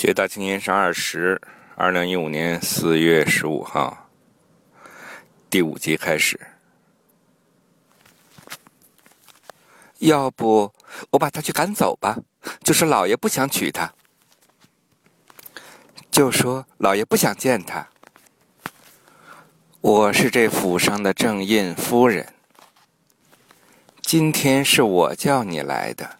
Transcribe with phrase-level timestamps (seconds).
[0.00, 1.40] 学大青年是二十，
[1.74, 4.08] 二零一五年四月十五号，
[5.50, 6.38] 第五集开始。
[9.98, 10.72] 要不
[11.10, 12.16] 我把他去赶走吧？
[12.62, 13.92] 就说老爷不想娶她，
[16.12, 17.84] 就说老爷不想见他。
[19.80, 22.32] 我是这府上的正印夫人，
[24.02, 26.18] 今天是我叫你来的，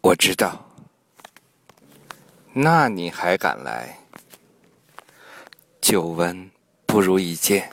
[0.00, 0.69] 我知道。
[2.52, 3.96] 那你还敢来？
[5.80, 6.50] 久闻
[6.84, 7.72] 不如一见。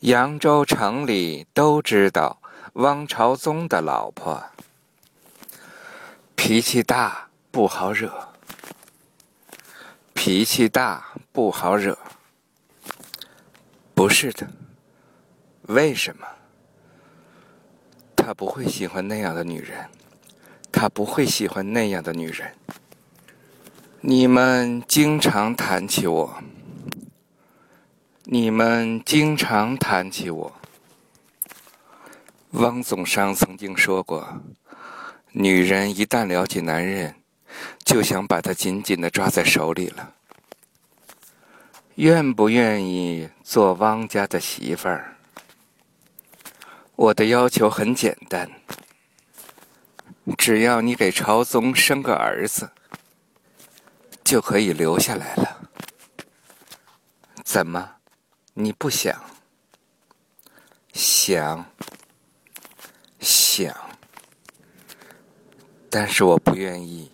[0.00, 2.36] 扬州城里都知道
[2.72, 4.42] 汪朝宗的老婆
[6.34, 8.12] 脾气大，不好惹。
[10.12, 11.96] 脾气大不好惹。
[13.94, 14.44] 不是的。
[15.68, 16.26] 为什么？
[18.16, 19.88] 他不会喜欢那样的女人。
[20.74, 22.52] 他不会喜欢那样的女人。
[24.00, 26.42] 你们经常谈起我，
[28.24, 30.52] 你们经常谈起我。
[32.50, 34.42] 汪总商曾经说过，
[35.30, 37.14] 女人一旦了解男人，
[37.84, 40.12] 就想把他紧紧的抓在手里了。
[41.94, 45.16] 愿不愿意做汪家的媳妇儿？
[46.96, 48.50] 我的要求很简单。
[50.44, 52.70] 只要你给朝宗生个儿子，
[54.22, 55.70] 就可以留下来了。
[57.42, 57.94] 怎么，
[58.52, 59.24] 你不想？
[60.92, 61.64] 想，
[63.20, 63.74] 想，
[65.88, 67.10] 但是我不愿意。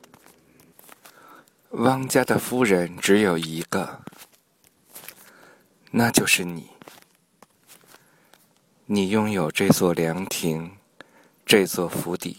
[1.68, 4.02] 汪家的夫人只有一个，
[5.92, 6.68] 那就是你。
[8.86, 10.76] 你拥有这座凉亭，
[11.46, 12.36] 这座府邸。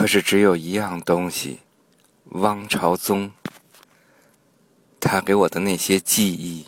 [0.00, 1.60] 可是只有一样东西，
[2.30, 3.30] 汪朝宗，
[4.98, 6.66] 他给我的那些记忆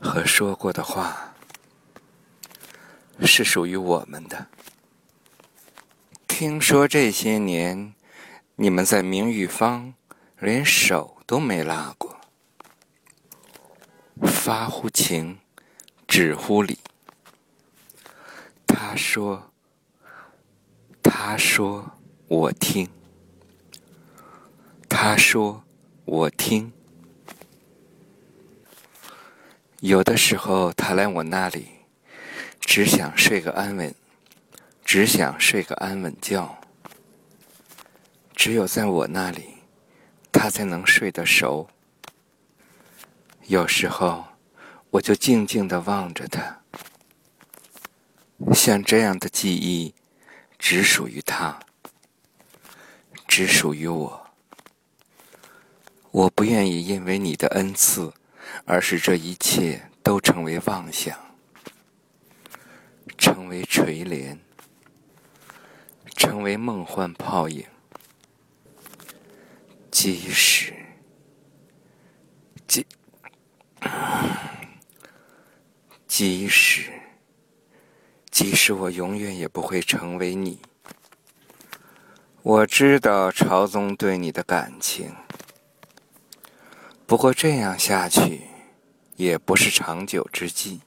[0.00, 1.32] 和说过的话，
[3.20, 4.48] 是属于我们的。
[6.26, 7.94] 听说这些年，
[8.56, 9.94] 你们在明玉坊
[10.40, 12.18] 连手都没拉过，
[14.22, 15.38] 发乎情，
[16.08, 16.80] 止乎礼。
[18.66, 19.52] 他说。
[21.28, 21.84] 他说
[22.28, 22.88] ：“我听。”
[24.88, 25.64] 他说
[26.06, 26.72] ：“我听。”
[29.82, 31.66] 有的时候，他来我那里，
[32.60, 33.92] 只想睡个安稳，
[34.84, 36.56] 只想睡个安稳觉。
[38.36, 39.46] 只有在我那里，
[40.30, 41.68] 他才能睡得熟。
[43.48, 44.24] 有时候，
[44.90, 46.60] 我就静静的望着他，
[48.54, 49.92] 像这样的记忆。
[50.58, 51.60] 只属于他，
[53.28, 54.26] 只属于我。
[56.10, 58.12] 我不愿意因为你的恩赐，
[58.64, 61.18] 而使这一切都成为妄想，
[63.18, 64.38] 成为垂怜，
[66.16, 67.64] 成为梦幻泡影。
[69.90, 70.72] 即使，
[72.66, 72.86] 即，
[76.08, 76.90] 即使。
[78.36, 80.60] 即使我永远也不会成为你，
[82.42, 85.10] 我知道朝宗对你的感情。
[87.06, 88.42] 不过这样下去，
[89.14, 90.82] 也不是长久之计。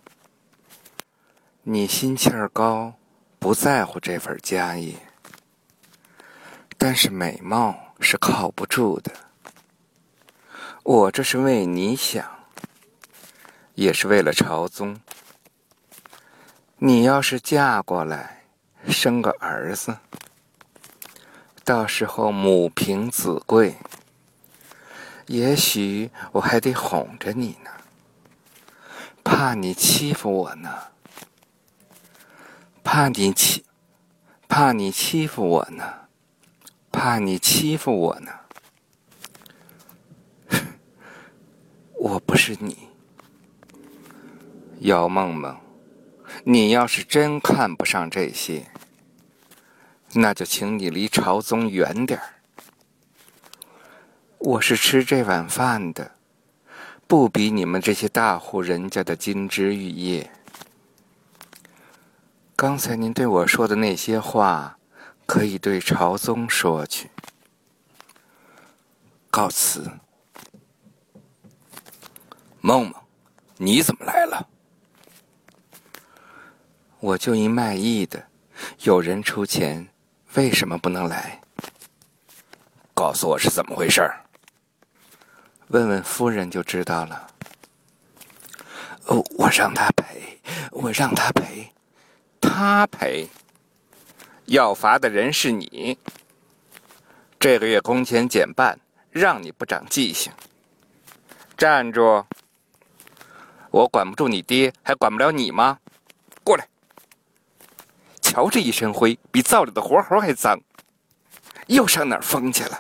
[1.64, 2.94] 你心气儿高，
[3.40, 4.94] 不在乎这份家业，
[6.78, 9.12] 但是美貌是靠不住的。
[10.84, 12.24] 我这是为你想，
[13.74, 14.96] 也是为了朝宗。
[16.81, 18.45] 你要是嫁过来，
[18.88, 19.97] 生个儿子，
[21.66, 23.75] 到时候母凭子贵，
[25.28, 27.72] 也许我还得哄着你呢，
[29.25, 30.69] 怕你欺负我呢，
[32.81, 33.66] 怕你欺，
[34.47, 36.07] 怕你欺负我呢，
[36.93, 38.32] 怕你欺负我呢，
[41.99, 42.87] 我不是你，
[44.79, 45.59] 姚梦梦。
[46.44, 48.66] 你要是真看不上这些，
[50.14, 52.36] 那就请你离朝宗远点儿。
[54.38, 56.16] 我是吃这碗饭的，
[57.08, 60.32] 不比你们这些大户人家的金枝玉叶。
[62.56, 64.78] 刚才您对我说的那些话，
[65.26, 67.09] 可以对朝宗说去。
[69.30, 69.92] 告辞，
[72.62, 72.94] 梦梦，
[73.58, 74.48] 你怎么来了？
[76.99, 78.22] 我就一卖艺的，
[78.81, 79.87] 有人出钱，
[80.35, 81.40] 为什么不能来？
[82.93, 84.01] 告诉我是怎么回事
[85.67, 87.28] 问问夫人就知道了。
[89.05, 90.41] 哦，我让他赔，
[90.72, 91.72] 我让他赔，
[92.41, 93.29] 他赔。
[94.46, 95.97] 要罚的人是你。
[97.40, 98.78] 这个月工钱减半，
[99.11, 100.34] 让你不长记性。
[101.55, 102.25] 站住！
[103.72, 105.79] 我管不住你爹，还管不了你吗？
[106.43, 106.67] 过来！
[108.29, 110.61] 瞧这一身灰，比灶里的活猴还脏，
[111.66, 112.79] 又上哪儿疯去了？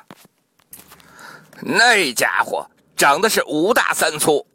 [1.61, 4.45] 那家伙长得是五大三粗，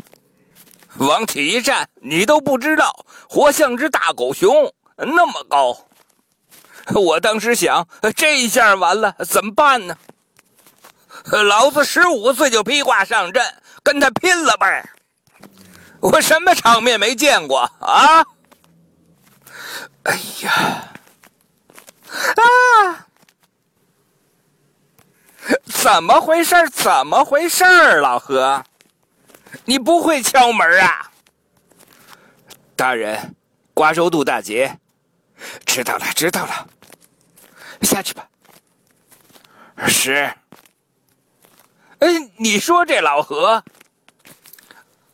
[0.98, 5.76] 往起一站，你都不知道，活像只大狗熊，那么高。
[6.94, 9.96] 我当时想，这一下完了，怎么办呢？
[11.24, 13.44] 老子十五岁就披挂上阵，
[13.82, 14.88] 跟他拼了呗！
[15.98, 18.24] 我什么场面没见过啊？
[20.04, 20.73] 哎呀！
[25.84, 26.70] 怎么回事？
[26.70, 27.62] 怎么回事？
[28.00, 28.64] 老何，
[29.66, 31.10] 你不会敲门啊？
[32.74, 33.36] 大人，
[33.74, 34.78] 瓜州渡大捷。
[35.66, 36.66] 知道了，知道了。
[37.82, 38.26] 下去吧。
[39.86, 40.32] 是。
[41.98, 42.08] 哎，
[42.38, 43.62] 你说这老何？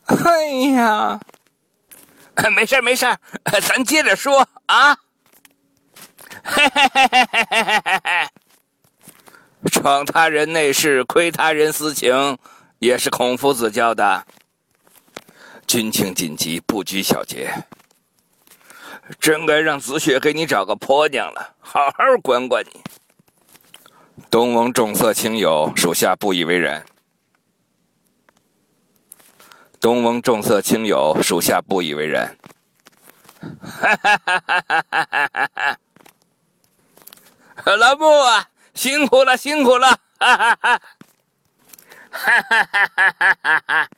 [0.04, 0.44] 哎
[0.76, 1.18] 呀，
[2.54, 3.06] 没事没事，
[3.60, 4.96] 咱接着说啊。
[6.44, 8.29] 嘿嘿嘿嘿嘿嘿嘿嘿。
[9.70, 12.38] 闯他人内室，窥他人私情，
[12.78, 14.26] 也是孔夫子教的。
[15.66, 17.52] 军情紧急，不拘小节。
[19.18, 22.80] 真该让子雪给你找个婆娘了，好好管管你。
[24.30, 26.84] 东翁重色轻友，属下不以为然。
[29.80, 32.36] 东翁重色轻友，属下不以为然。
[33.60, 34.52] 哈哈哈
[34.90, 35.78] 哈哈哈！
[37.76, 38.49] 老穆啊！
[38.74, 39.88] 辛苦了，辛苦了！
[40.18, 40.80] 哈哈哈！
[42.10, 43.88] 哈哈哈哈哈哈！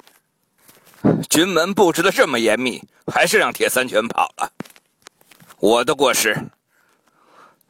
[1.29, 4.53] 军门布置的这么严密，还是让铁三全跑了。
[5.59, 6.37] 我的过失，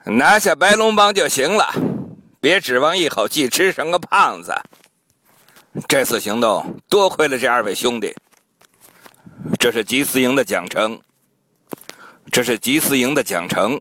[0.04, 1.72] 拿下白龙帮就行了，
[2.40, 4.54] 别指望一口气吃成个胖子。
[5.88, 8.14] 这次行动多亏了这二位兄弟，
[9.58, 11.00] 这是吉思营的奖惩，
[12.30, 13.80] 这是吉思营的奖惩。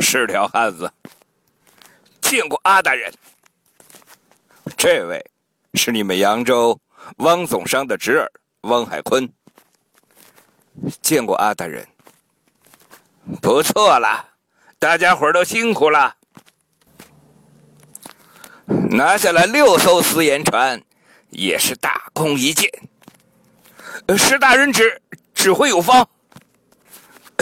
[0.00, 0.92] 是条汉子，
[2.20, 3.12] 见过阿大人。
[4.76, 5.24] 这位
[5.74, 6.78] 是你们扬州
[7.18, 8.30] 汪总商的侄儿
[8.62, 9.28] 汪海坤。
[11.00, 11.86] 见过阿大人。
[13.40, 14.28] 不错了，
[14.78, 16.16] 大家伙都辛苦了。
[18.90, 20.82] 拿下来六艘私盐船，
[21.30, 22.70] 也是大功一件。
[24.18, 25.00] 石大人指
[25.34, 26.08] 指挥有方。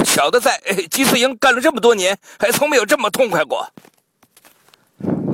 [0.04, 0.60] 小的在
[0.90, 3.66] 吉思营干了这么多年，还从没有这么痛快过。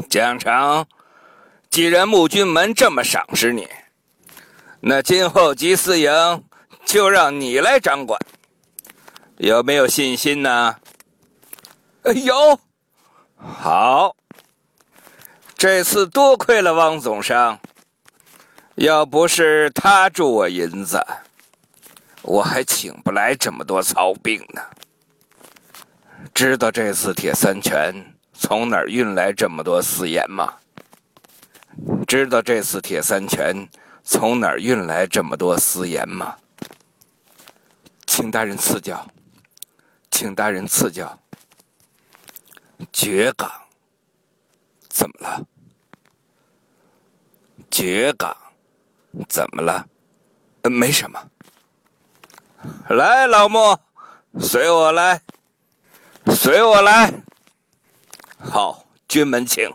[0.08, 0.86] 江城，
[1.70, 3.68] 既然穆军门这么赏识你，
[4.80, 6.44] 那今后吉思营
[6.84, 8.18] 就让你来掌管，
[9.36, 10.76] 有没有信心呢？
[12.24, 12.58] 有。
[13.36, 14.16] 好，
[15.56, 17.58] 这次多亏了汪总商，
[18.76, 21.04] 要不是他助我银子。
[22.28, 24.60] 我还请不来这么多曹兵呢。
[26.34, 27.94] 知道这次铁三拳
[28.34, 30.52] 从哪儿运来这么多私盐吗？
[32.06, 33.66] 知道这次铁三拳
[34.04, 36.36] 从哪儿运来这么多私盐吗？
[38.04, 39.10] 请大人赐教，
[40.10, 41.18] 请大人赐教。
[42.92, 43.50] 绝岗，
[44.90, 45.46] 怎么了？
[47.70, 48.36] 绝岗，
[49.30, 49.88] 怎么了？
[50.64, 51.18] 没什么。
[52.88, 53.78] 来，老莫，
[54.40, 55.20] 随我来，
[56.26, 57.12] 随我来。
[58.38, 59.70] 好，军门请。